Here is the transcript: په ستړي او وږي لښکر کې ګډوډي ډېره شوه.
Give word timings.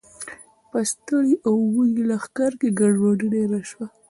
په 0.69 0.79
ستړي 0.91 1.33
او 1.47 1.55
وږي 1.75 2.03
لښکر 2.09 2.51
کې 2.59 2.69
ګډوډي 2.79 3.27
ډېره 3.35 3.59
شوه. 3.69 3.85